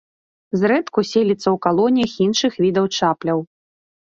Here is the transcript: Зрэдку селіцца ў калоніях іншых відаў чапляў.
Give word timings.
Зрэдку 0.61 1.03
селіцца 1.09 1.43
ў 1.43 1.53
калоніях 1.65 2.11
іншых 2.27 2.53
відаў 2.67 2.85
чапляў. 2.97 3.39